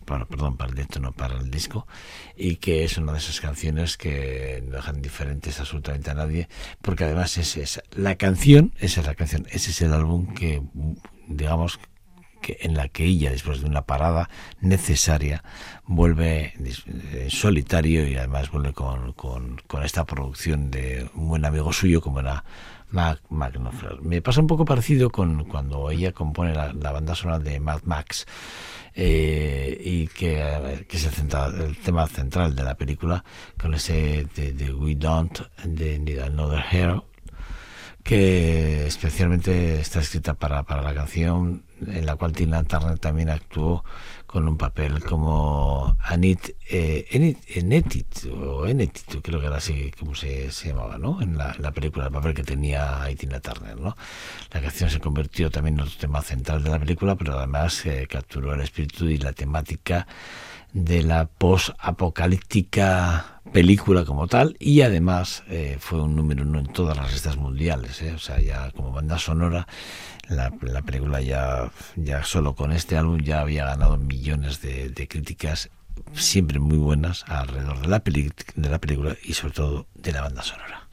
para, 0.09 0.25
perdón, 0.25 0.57
para 0.57 0.71
el 0.71 0.75
disco, 0.75 0.99
no 0.99 1.11
para 1.11 1.37
el 1.37 1.51
disco, 1.51 1.87
y 2.35 2.55
que 2.55 2.83
es 2.83 2.97
una 2.97 3.11
de 3.11 3.19
esas 3.19 3.39
canciones 3.39 3.95
que 3.95 4.63
no 4.67 4.77
dejan 4.77 5.03
diferentes 5.03 5.59
absolutamente 5.59 6.09
a 6.09 6.15
nadie, 6.15 6.49
porque 6.81 7.03
además 7.03 7.37
es 7.37 7.55
esa. 7.57 7.83
La 7.91 8.15
canción, 8.15 8.73
esa 8.79 9.01
es 9.01 9.05
la 9.05 9.13
canción, 9.13 9.45
ese 9.51 9.69
es 9.69 9.81
el 9.81 9.93
álbum 9.93 10.33
que 10.33 10.63
digamos 11.27 11.79
que, 12.39 12.57
en 12.61 12.75
la 12.75 12.87
que 12.87 13.05
ella, 13.05 13.31
después 13.31 13.61
de 13.61 13.67
una 13.67 13.83
parada 13.83 14.29
necesaria, 14.61 15.43
vuelve 15.85 16.53
eh, 16.57 17.23
en 17.23 17.29
solitario 17.29 18.07
y 18.07 18.15
además 18.15 18.51
vuelve 18.51 18.73
con, 18.73 19.13
con, 19.13 19.83
esta 19.83 20.05
producción 20.05 20.71
de 20.71 21.09
un 21.15 21.29
buen 21.29 21.45
amigo 21.45 21.71
suyo 21.73 22.01
como 22.01 22.19
era 22.19 22.43
Mac, 22.91 23.21
Mac 23.29 23.55
Me 24.01 24.21
pasa 24.21 24.41
un 24.41 24.47
poco 24.47 24.65
parecido 24.65 25.09
con 25.09 25.45
cuando 25.45 25.89
ella 25.91 26.11
compone 26.11 26.53
la, 26.53 26.91
banda 26.91 27.15
sonora 27.15 27.39
de 27.39 27.59
Mad 27.59 27.81
Max 27.83 28.25
eh, 28.95 29.79
y 29.83 30.07
que, 30.07 30.85
que 30.87 30.97
es 30.97 31.05
el, 31.05 31.11
central, 31.11 31.61
el, 31.61 31.77
tema 31.77 32.07
central 32.07 32.55
de 32.55 32.63
la 32.63 32.75
película 32.75 33.23
con 33.57 33.73
ese 33.73 34.27
de, 34.35 34.73
We 34.73 34.95
Don't 34.95 35.39
de 35.63 35.99
Need 35.99 36.19
Another 36.19 36.63
Hero 36.71 37.05
que 38.03 38.87
especialmente 38.87 39.79
está 39.79 39.99
escrita 39.99 40.33
para, 40.33 40.63
para 40.63 40.81
la 40.81 40.93
canción 40.93 41.63
en 41.87 42.05
la 42.05 42.15
cual 42.15 42.33
Tina 42.33 42.63
Turner 42.63 42.99
también 42.99 43.29
actuó 43.29 43.83
con 44.25 44.47
un 44.47 44.57
papel 44.57 45.03
como 45.03 45.97
Anit, 46.03 46.55
eh, 46.69 47.07
Enit, 47.09 47.39
Enetit 47.47 48.25
o 48.31 48.67
Enetit, 48.67 49.21
creo 49.23 49.39
que 49.39 49.47
era 49.47 49.57
así 49.57 49.91
como 49.99 50.13
se, 50.13 50.51
se 50.51 50.69
llamaba, 50.69 50.97
¿no? 50.97 51.21
En 51.21 51.37
la, 51.37 51.55
la 51.57 51.71
película, 51.71 52.05
el 52.05 52.11
papel 52.11 52.33
que 52.33 52.43
tenía 52.43 53.07
Tina 53.17 53.39
Turner, 53.39 53.79
¿no? 53.79 53.95
La 54.51 54.61
canción 54.61 54.89
se 54.89 54.99
convirtió 54.99 55.49
también 55.49 55.75
en 55.75 55.81
otro 55.81 55.95
tema 55.99 56.21
central 56.21 56.63
de 56.63 56.69
la 56.69 56.79
película, 56.79 57.15
pero 57.15 57.37
además 57.37 57.85
eh, 57.85 58.07
capturó 58.09 58.53
el 58.53 58.61
espíritu 58.61 59.09
y 59.09 59.17
la 59.17 59.33
temática 59.33 60.07
de 60.73 61.01
la 61.01 61.25
post-apocalíptica 61.25 63.41
película 63.51 64.05
como 64.05 64.27
tal 64.27 64.55
y 64.59 64.81
además 64.81 65.43
eh, 65.47 65.77
fue 65.79 65.99
un 66.01 66.15
número 66.15 66.43
uno 66.43 66.59
en 66.59 66.67
todas 66.67 66.95
las 66.95 67.11
listas 67.11 67.37
mundiales 67.37 67.99
eh. 68.03 68.13
o 68.13 68.19
sea 68.19 68.39
ya 68.39 68.69
como 68.71 68.91
banda 68.91 69.17
sonora 69.17 69.67
la, 70.29 70.51
la 70.61 70.81
película 70.81 71.21
ya 71.21 71.71
ya 71.95 72.23
solo 72.23 72.55
con 72.55 72.71
este 72.71 72.97
álbum 72.97 73.19
ya 73.19 73.41
había 73.41 73.65
ganado 73.65 73.97
millones 73.97 74.61
de, 74.61 74.89
de 74.89 75.07
críticas 75.07 75.69
siempre 76.13 76.59
muy 76.59 76.77
buenas 76.77 77.23
alrededor 77.27 77.79
de 77.81 77.87
la, 77.87 78.01
de 78.55 78.69
la 78.69 78.79
película 78.79 79.15
y 79.23 79.33
sobre 79.33 79.53
todo 79.53 79.87
de 79.95 80.11
la 80.11 80.21
banda 80.21 80.43
sonora 80.43 80.87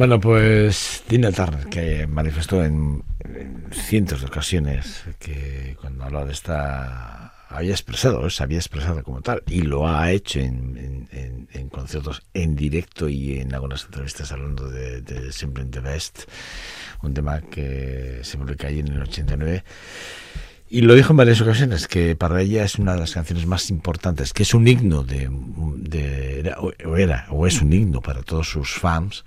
Bueno, 0.00 0.18
pues 0.18 1.02
Tina 1.08 1.30
Turner, 1.30 1.66
que 1.66 2.06
manifestó 2.06 2.64
en, 2.64 3.02
en 3.22 3.66
cientos 3.70 4.22
de 4.22 4.28
ocasiones 4.28 5.04
que 5.18 5.76
cuando 5.78 6.04
hablaba 6.04 6.24
de 6.24 6.32
esta 6.32 7.34
había 7.50 7.72
expresado, 7.72 8.30
se 8.30 8.42
había 8.42 8.56
expresado 8.56 9.02
como 9.02 9.20
tal, 9.20 9.42
y 9.46 9.60
lo 9.60 9.86
ha 9.86 10.10
hecho 10.10 10.40
en, 10.40 11.06
conciertos 11.70 12.22
en 12.32 12.56
directo 12.56 13.10
y 13.10 13.40
en 13.40 13.52
algunas 13.54 13.84
entrevistas 13.84 14.32
hablando 14.32 14.70
de, 14.70 15.02
de 15.02 15.32
Simple 15.32 15.66
the 15.66 15.80
Best, 15.80 16.20
un 17.02 17.12
tema 17.12 17.42
que 17.42 18.20
se 18.22 18.38
publica 18.38 18.68
allí 18.68 18.78
en 18.80 18.88
el 18.88 19.02
89. 19.02 19.64
Y 20.70 20.80
lo 20.80 20.94
dijo 20.94 21.12
en 21.12 21.18
varias 21.18 21.42
ocasiones, 21.42 21.86
que 21.88 22.16
para 22.16 22.40
ella 22.40 22.64
es 22.64 22.76
una 22.76 22.94
de 22.94 23.00
las 23.00 23.12
canciones 23.12 23.44
más 23.44 23.68
importantes, 23.68 24.32
que 24.32 24.44
es 24.44 24.54
un 24.54 24.66
himno 24.66 25.02
de, 25.02 25.28
de- 25.76 26.40
era, 26.40 26.56
o 26.58 26.96
era, 26.96 27.26
o 27.28 27.46
es 27.46 27.60
un 27.60 27.70
himno 27.74 28.00
para 28.00 28.22
todos 28.22 28.48
sus 28.48 28.70
fans 28.72 29.26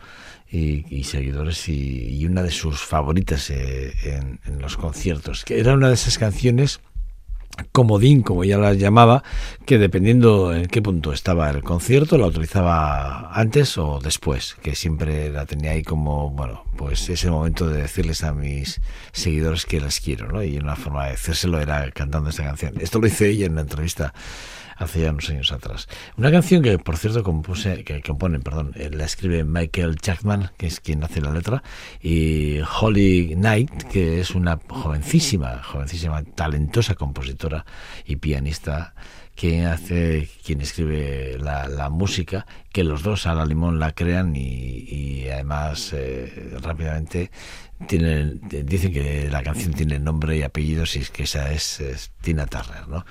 y, 0.53 0.85
y 0.95 1.03
seguidores 1.05 1.67
y, 1.67 2.15
y 2.15 2.25
una 2.27 2.43
de 2.43 2.51
sus 2.51 2.79
favoritas 2.81 3.49
eh, 3.49 3.93
en, 4.03 4.39
en 4.45 4.59
los 4.61 4.77
conciertos, 4.77 5.43
que 5.43 5.59
era 5.59 5.73
una 5.73 5.87
de 5.87 5.95
esas 5.95 6.19
canciones 6.19 6.79
comodín, 7.71 8.21
como 8.21 8.43
ella 8.43 8.57
las 8.57 8.77
llamaba, 8.77 9.23
que 9.65 9.77
dependiendo 9.77 10.53
en 10.53 10.67
qué 10.67 10.81
punto 10.81 11.13
estaba 11.13 11.49
el 11.49 11.63
concierto, 11.63 12.17
la 12.17 12.27
utilizaba 12.27 13.31
antes 13.33 13.77
o 13.77 13.99
después, 14.01 14.55
que 14.61 14.75
siempre 14.75 15.29
la 15.29 15.45
tenía 15.45 15.71
ahí 15.71 15.83
como, 15.83 16.29
bueno, 16.31 16.65
pues 16.77 17.09
ese 17.09 17.29
momento 17.29 17.67
de 17.67 17.81
decirles 17.81 18.23
a 18.23 18.33
mis 18.33 18.81
seguidores 19.11 19.65
que 19.65 19.79
las 19.79 19.99
quiero, 19.99 20.27
¿no? 20.27 20.43
Y 20.43 20.57
una 20.57 20.75
forma 20.75 21.05
de 21.05 21.11
decírselo 21.11 21.59
era 21.59 21.91
cantando 21.91 22.29
esta 22.29 22.43
canción. 22.43 22.73
Esto 22.79 22.99
lo 22.99 23.07
hice 23.07 23.29
ella 23.29 23.45
en 23.45 23.53
una 23.53 23.61
entrevista 23.61 24.13
hace 24.77 25.01
ya 25.01 25.11
unos 25.11 25.29
años 25.29 25.51
atrás. 25.51 25.87
Una 26.17 26.31
canción 26.31 26.61
que, 26.61 26.77
por 26.79 26.97
cierto, 26.97 27.23
compuse, 27.23 27.83
que 27.83 28.01
componen, 28.01 28.41
perdón, 28.41 28.71
eh, 28.75 28.89
la 28.91 29.05
escribe 29.05 29.43
Michael 29.43 29.97
Jackman, 30.01 30.51
que 30.57 30.67
es 30.67 30.79
quien 30.79 31.03
hace 31.03 31.21
la 31.21 31.31
letra, 31.31 31.63
y 32.01 32.59
Holly 32.79 33.35
Knight, 33.35 33.83
que 33.83 34.19
es 34.19 34.31
una 34.31 34.59
jovencísima, 34.67 35.61
jovencísima, 35.63 36.23
talentosa 36.23 36.95
compositora 36.95 37.65
y 38.05 38.17
pianista 38.17 38.93
quien 39.35 39.65
hace, 39.65 40.29
quien 40.45 40.61
escribe 40.61 41.37
la, 41.39 41.67
la 41.67 41.89
música, 41.89 42.45
que 42.71 42.83
los 42.83 43.03
dos 43.03 43.25
a 43.25 43.33
la 43.33 43.45
limón 43.45 43.79
la 43.79 43.93
crean 43.93 44.35
y, 44.35 44.85
y 44.87 45.29
además 45.29 45.91
eh, 45.93 46.55
rápidamente 46.61 47.31
tienen, 47.87 48.39
dicen 48.43 48.93
que 48.93 49.29
la 49.29 49.43
canción 49.43 49.73
tiene 49.73 49.99
nombre 49.99 50.37
y 50.37 50.43
apellidos 50.43 50.95
y 50.95 50.99
es 50.99 51.09
que 51.09 51.23
esa 51.23 51.51
es, 51.51 51.79
es 51.79 52.11
Tina 52.21 52.45
Turner, 52.45 52.87
¿no? 52.87 53.05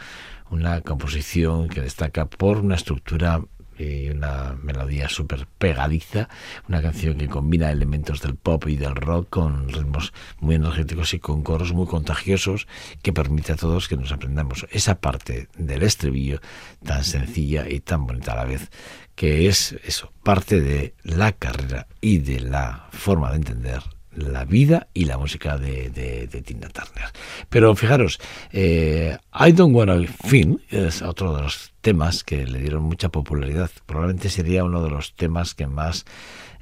Una 0.53 0.83
composición 0.83 1.71
que 1.71 1.81
destaca 1.81 2.27
por 2.27 2.59
una 2.59 2.75
estructura 2.75 3.41
y 3.79 4.11
una 4.11 4.55
melodía 4.63 5.09
súper 5.09 5.47
pegadiza, 5.47 6.29
una 6.69 6.83
canción 6.83 7.17
que 7.17 7.27
combina 7.27 7.73
elementos 7.73 8.21
del 8.21 8.37
pop 8.37 8.67
y 8.69 8.77
del 8.77 8.95
rock 8.95 9.31
con 9.31 9.71
ritmos 9.71 10.13
muy 10.41 10.57
energéticos 10.57 11.15
y 11.15 11.21
con 11.21 11.43
coros 11.43 11.73
muy 11.73 11.87
contagiosos 11.87 12.69
que 13.01 13.15
permite 13.15 13.53
a 13.53 13.57
todos 13.57 13.89
que 13.89 13.97
nos 13.97 14.13
aprendamos 14.13 14.67
esa 14.71 15.01
parte 15.01 15.49
del 15.57 15.83
estribillo 15.85 16.39
tan 16.85 17.03
sencilla 17.03 17.67
y 17.67 17.81
tan 17.81 18.07
bonita 18.07 18.35
a 18.35 18.37
la 18.37 18.45
vez, 18.45 18.71
que 19.15 19.49
es 19.49 19.73
eso, 19.85 20.13
parte 20.23 20.61
de 20.61 20.95
la 21.03 21.33
carrera 21.33 21.87
y 22.03 22.19
de 22.19 22.41
la 22.41 22.89
forma 22.91 23.31
de 23.31 23.37
entender 23.37 23.83
la 24.15 24.45
vida 24.45 24.89
y 24.95 25.05
la 25.07 25.19
música 25.19 25.59
de, 25.59 26.29
Tina 26.45 26.69
Turner. 26.69 27.11
Pero 27.49 27.75
fijaros, 27.75 28.21
eh, 28.53 29.17
I 29.35 29.53
Don't 29.53 29.75
Wanna 29.75 30.01
Fin 30.25 30.61
es 30.71 31.03
otro 31.03 31.35
de 31.35 31.43
los 31.43 31.73
temas 31.81 32.25
que 32.25 32.47
le 32.47 32.59
dieron 32.59 32.83
mucha 32.83 33.09
popularidad. 33.09 33.71
Probablemente 33.87 34.29
sería 34.29 34.65
uno 34.65 34.83
de 34.83 34.91
los 34.91 35.15
temas 35.15 35.55
que 35.55 35.67
más 35.67 36.05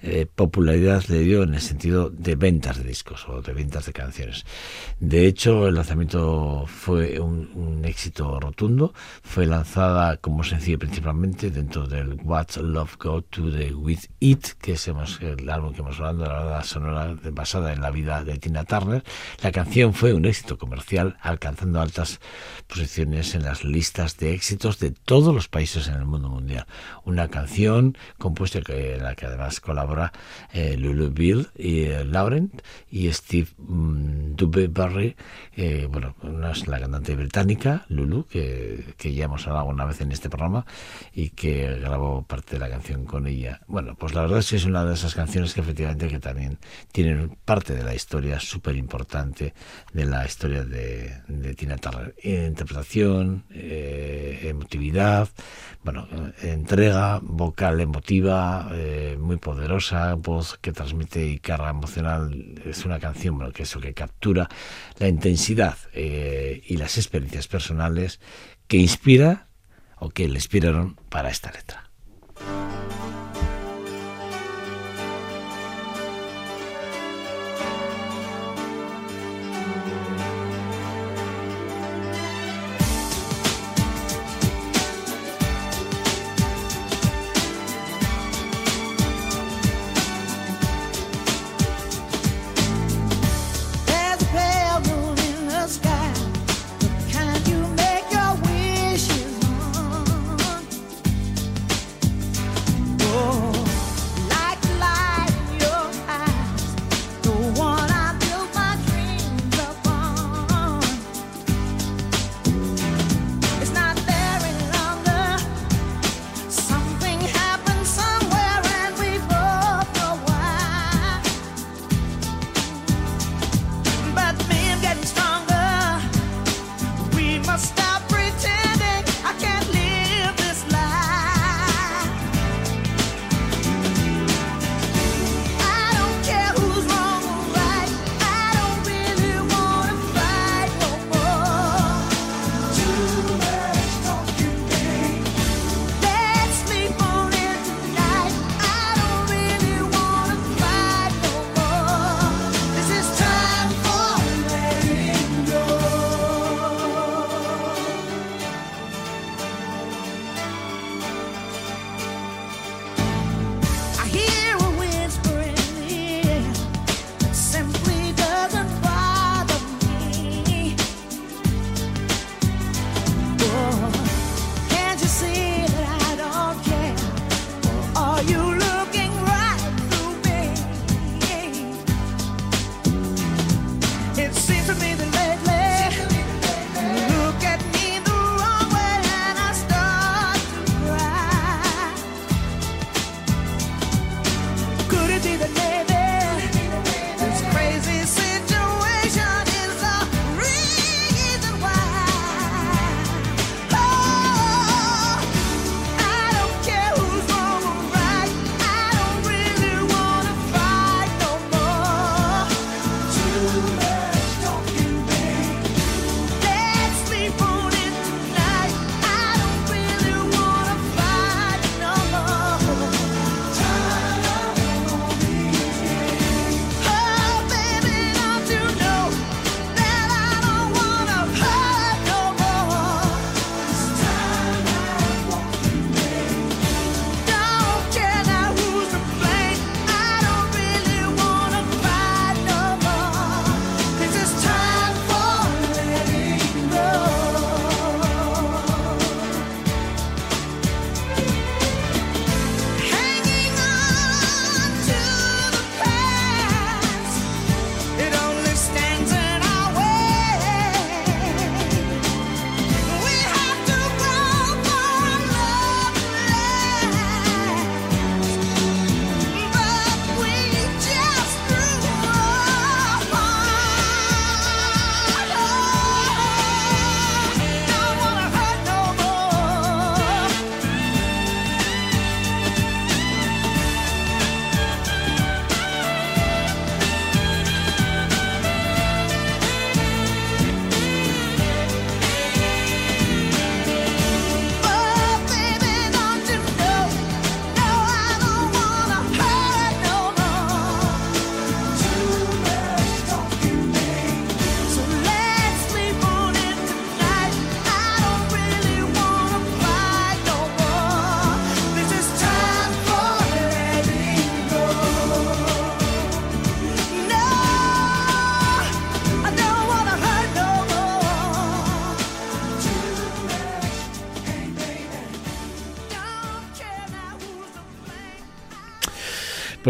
eh, 0.03 0.26
popularidad 0.26 1.05
le 1.09 1.20
dio 1.20 1.42
en 1.42 1.55
el 1.55 1.61
sentido 1.61 2.11
de 2.11 2.34
ventas 2.36 2.78
de 2.78 2.84
discos 2.84 3.28
o 3.28 3.42
de 3.42 3.53
ventas 3.53 3.86
de 3.86 3.92
canciones. 3.92 4.44
De 4.98 5.26
hecho, 5.26 5.68
el 5.68 5.74
lanzamiento 5.74 6.64
fue 6.66 7.20
un, 7.20 7.51
un 7.55 7.84
éxito 7.84 8.40
rotundo. 8.40 8.92
Fue 9.22 9.46
lanzada 9.46 10.16
como 10.16 10.44
sencillo 10.44 10.78
principalmente 10.78 11.51
dentro 11.51 11.86
del 11.86 12.18
What's 12.22 12.57
Love 12.57 12.96
Go 12.98 13.22
to 13.22 13.51
the 13.51 13.74
With 13.74 14.07
It, 14.20 14.46
que 14.61 14.72
es 14.72 14.88
el 14.88 15.48
álbum 15.48 15.72
que 15.74 15.80
hemos 15.80 16.01
hablado, 16.01 16.51
la 16.51 16.62
sonora 16.64 17.16
basada 17.32 17.72
en 17.72 17.80
la 17.80 17.90
vida 17.90 18.24
de 18.24 18.38
Tina 18.38 18.64
Turner. 18.64 19.03
La 19.42 19.53
canción 19.53 19.94
fue 19.94 20.14
un 20.14 20.24
éxito 20.24 20.59
comercial, 20.59 21.16
alcanzando 21.20 21.80
altas 21.80 22.20
posiciones 22.66 23.34
en 23.34 23.42
las 23.42 23.64
listas 23.64 24.16
de 24.16 24.32
éxitos 24.32 24.78
de 24.78 24.90
todos 24.90 25.34
los 25.34 25.48
países 25.48 25.88
en 25.88 25.94
el 25.94 26.07
mundo 26.07 26.28
mundial. 26.28 26.66
Una 27.05 27.28
canción 27.28 27.96
compuesta 28.18 28.61
en 28.68 29.03
la 29.03 29.14
que 29.14 29.26
además 29.26 29.61
eh, 30.53 30.76
Lulu 30.76 31.11
Bill 31.11 31.49
y 31.57 31.82
eh, 31.82 32.05
Laurent 32.05 32.62
y 32.91 33.12
Steve 33.12 33.49
mm, 33.59 34.34
Barry, 34.70 35.16
eh, 35.57 35.88
bueno, 35.91 36.14
una 36.22 36.53
es 36.53 36.66
la 36.66 36.80
cantante 36.80 37.14
británica, 37.14 37.84
Lulu, 37.88 38.26
que, 38.26 38.95
que 38.97 39.12
ya 39.12 39.26
hemos 39.26 39.47
hablado 39.47 39.61
alguna 39.61 39.84
vez 39.84 40.01
en 40.01 40.12
este 40.12 40.30
programa 40.30 40.64
y 41.12 41.30
que 41.30 41.78
grabó 41.78 42.22
parte 42.22 42.57
de 42.57 42.61
la 42.61 42.70
canción 42.70 43.05
con 43.05 43.26
ella. 43.26 43.61
Bueno, 43.66 43.95
pues 43.95 44.14
la 44.14 44.22
verdad 44.22 44.38
es 44.38 44.51
que 44.51 44.57
es 44.57 44.64
una 44.64 44.84
de 44.84 44.95
esas 44.95 45.14
canciones 45.14 45.55
que 45.55 45.61
efectivamente 45.61 46.09
que 46.09 46.18
también 46.18 46.59
tienen 46.93 47.36
parte 47.45 47.74
de 47.74 47.84
la 47.84 47.95
historia 47.95 48.41
súper 48.41 48.76
importante 48.76 49.55
de 49.93 50.05
la 50.05 50.24
historia 50.24 50.64
de, 50.64 51.22
de 51.28 51.55
Tina 51.55 51.76
Turner. 51.76 52.14
Interpretación, 52.22 53.45
eh, 53.51 54.41
emotividad, 54.45 55.28
bueno, 55.84 56.07
entrega 56.43 57.20
vocal 57.22 57.80
emotiva, 57.80 58.70
muy 59.18 59.36
poderosa, 59.36 59.79
voz 60.16 60.58
que 60.58 60.72
transmite 60.72 61.26
y 61.26 61.38
carga 61.38 61.70
emocional. 61.70 62.60
Es 62.64 62.84
una 62.84 62.98
canción 62.98 63.52
que 63.52 63.64
eso 63.64 63.80
que 63.80 63.94
captura 63.94 64.48
la 64.98 65.08
intensidad 65.08 65.76
eh, 65.92 66.62
y 66.66 66.76
las 66.76 66.98
experiencias 66.98 67.48
personales 67.48 68.20
que 68.66 68.76
inspira 68.76 69.48
o 69.96 70.10
que 70.10 70.28
le 70.28 70.34
inspiraron 70.34 70.96
para 71.08 71.30
esta 71.30 71.50
letra. 71.50 71.89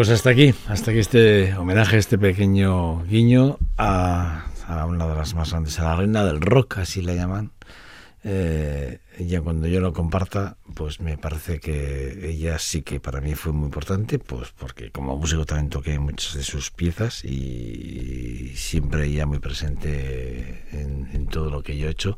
Pues 0.01 0.09
hasta 0.09 0.31
aquí, 0.31 0.55
hasta 0.67 0.93
aquí 0.93 1.01
este 1.01 1.55
homenaje, 1.59 1.99
este 1.99 2.17
pequeño 2.17 3.05
guiño 3.05 3.59
a, 3.77 4.47
una 4.89 5.07
de 5.07 5.15
las 5.15 5.35
más 5.35 5.51
grandes, 5.51 5.79
a 5.79 5.85
la 5.85 5.97
reina 5.97 6.25
del 6.25 6.41
rock, 6.41 6.79
así 6.79 7.03
la 7.03 7.13
llaman. 7.13 7.51
Eh, 8.25 9.01
ya 9.27 9.41
cuando 9.41 9.67
yo 9.67 9.81
lo 9.81 9.93
comparta, 9.93 10.57
pues 10.75 11.01
me 11.01 11.19
parece 11.19 11.61
que 11.61 12.31
ella 12.31 12.59
sí 12.59 12.83
que 12.83 13.01
para 13.01 13.21
mí 13.21 13.35
fue 13.35 13.53
muy 13.53 13.67
importante, 13.67 14.19
pues 14.19 14.51
porque 14.57 14.91
como 14.91 15.17
músico 15.17 15.45
también 15.45 15.71
toqué 15.71 15.99
muchas 15.99 16.35
de 16.35 16.43
sus 16.43 16.71
piezas 16.71 17.25
y 17.25 18.53
siempre 18.57 19.07
ella 19.07 19.27
muy 19.27 19.39
presente 19.39 20.65
en, 20.73 21.09
en 21.13 21.27
todo 21.27 21.51
lo 21.51 21.63
que 21.63 21.77
yo 21.77 21.89
he 21.89 21.91
hecho. 21.91 22.15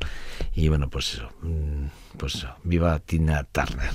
Y 0.53 0.69
bueno, 0.69 0.89
pues 0.89 1.15
eso, 1.15 1.29
mm, 1.41 2.17
pues 2.17 2.35
eso, 2.35 2.49
viva 2.63 2.99
Tina 2.99 3.43
Turner 3.43 3.91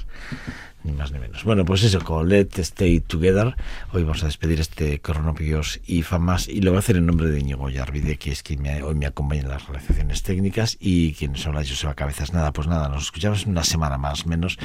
ni 0.84 0.92
más 0.92 1.12
ni 1.12 1.18
menos. 1.18 1.44
Bueno, 1.44 1.64
pues 1.64 1.82
eso, 1.82 2.00
con 2.00 2.28
Let's 2.28 2.58
Stay 2.58 3.00
Together, 3.00 3.56
hoy 3.92 4.02
vamos 4.02 4.22
a 4.22 4.26
despedir 4.26 4.60
este 4.60 5.00
Cronopios 5.00 5.80
y 5.86 6.02
Famas 6.02 6.48
y 6.48 6.60
lo 6.60 6.70
voy 6.70 6.76
a 6.76 6.78
hacer 6.80 6.96
en 6.96 7.06
nombre 7.06 7.28
de 7.28 7.40
Íñigo 7.40 7.68
Yarvide, 7.68 8.16
que 8.16 8.30
es 8.30 8.42
quien 8.42 8.62
me, 8.62 8.82
hoy 8.82 8.94
me 8.94 9.06
acompaña 9.06 9.42
en 9.42 9.48
las 9.48 9.66
realizaciones 9.66 10.22
técnicas 10.22 10.76
y 10.80 11.14
quien 11.14 11.32
nos 11.32 11.46
habla 11.46 11.60
Joseba 11.60 11.94
Cabezas. 11.94 12.32
Nada, 12.32 12.52
pues 12.52 12.68
nada, 12.68 12.88
nos 12.88 12.97
escuchamos 13.04 13.46
una 13.46 13.64
semana 13.64 13.98
más 13.98 14.26
menos 14.26 14.58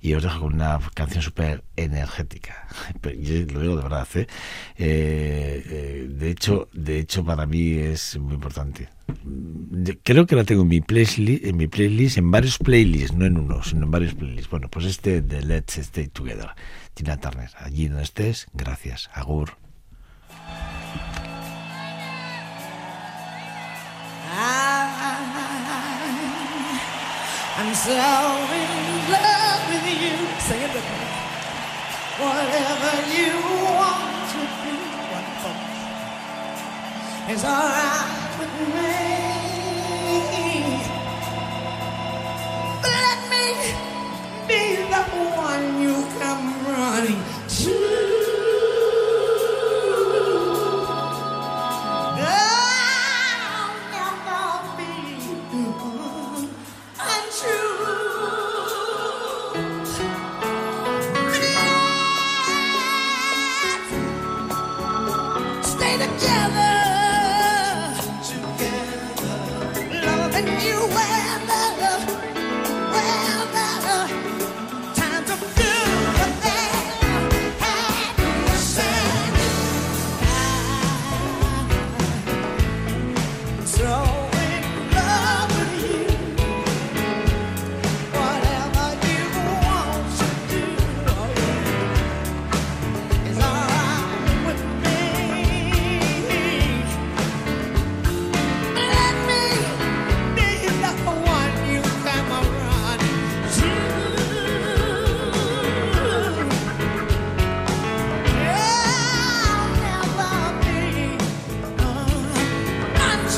y 0.00 0.14
os 0.14 0.22
dejo 0.22 0.40
con 0.40 0.54
una 0.54 0.78
canción 0.94 1.22
súper 1.22 1.64
energética. 1.76 2.68
Lo 3.02 3.60
digo 3.60 3.76
de 3.76 3.82
verdad, 3.82 4.08
¿eh? 4.14 4.26
Eh, 4.76 5.62
eh, 5.66 6.06
de 6.08 6.30
hecho, 6.30 6.68
de 6.72 6.98
hecho 6.98 7.24
para 7.24 7.46
mí 7.46 7.72
es 7.72 8.18
muy 8.18 8.34
importante. 8.34 8.88
Creo 10.02 10.26
que 10.26 10.36
la 10.36 10.44
tengo 10.44 10.62
en 10.62 10.68
mi 10.68 10.80
playlist, 10.80 11.44
en 11.44 11.56
mi 11.56 11.66
playlist, 11.66 12.18
en 12.18 12.30
varios 12.30 12.58
playlists, 12.58 13.14
no 13.14 13.26
en 13.26 13.36
uno, 13.36 13.62
sino 13.62 13.84
en 13.84 13.90
varios 13.90 14.14
playlists. 14.14 14.50
Bueno, 14.50 14.68
pues 14.68 14.86
este 14.86 15.20
de 15.20 15.42
Let's 15.42 15.78
Stay 15.78 16.08
Together, 16.08 16.50
Tina 16.94 17.18
Turner. 17.18 17.50
Allí 17.58 17.88
donde 17.88 18.04
estés, 18.04 18.46
gracias. 18.54 19.10
Agur. 19.12 19.56
So 27.84 27.90
in 27.90 27.96
love 29.10 29.62
with 29.68 29.86
you. 30.02 30.14
Whatever 32.22 32.94
you 33.10 33.32
want 33.74 34.30
to. 34.30 34.42
It's 37.32 37.44
alright 37.44 38.38
with 38.38 38.54
me. 38.74 38.94
Let 42.86 43.18
me 43.32 43.46
be 44.46 44.62
the 44.92 45.02
one 45.36 45.66
you 45.82 45.96
come 46.20 46.46
running 46.66 47.22
to. 47.48 48.31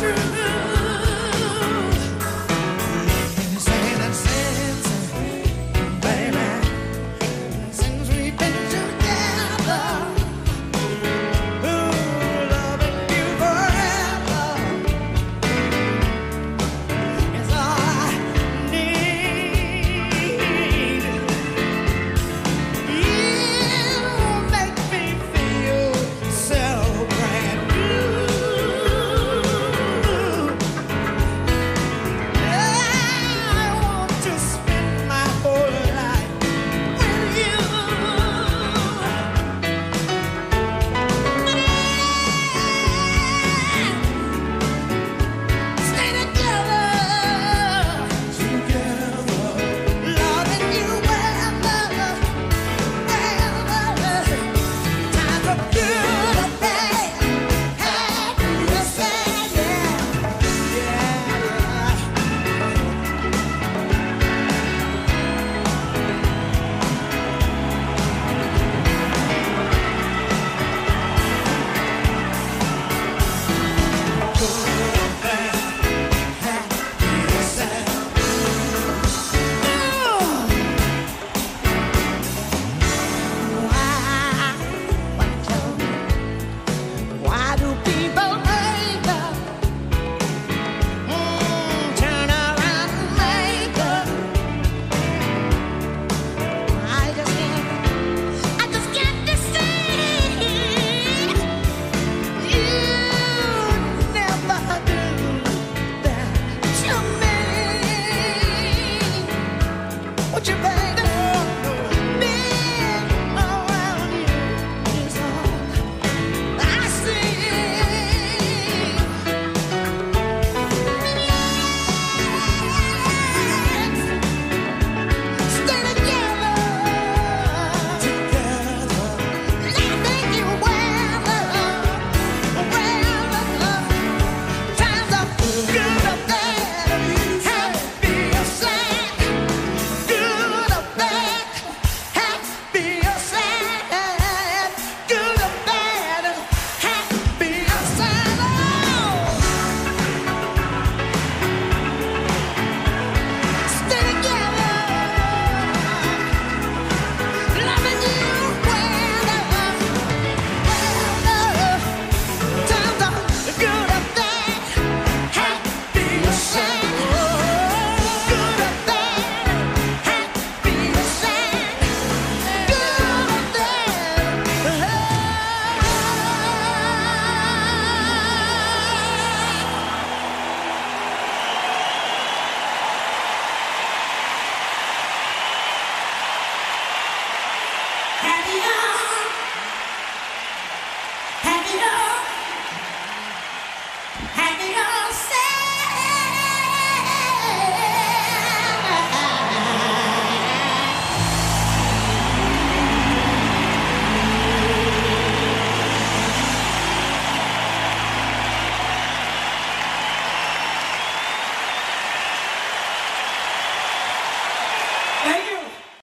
true. 0.01 0.44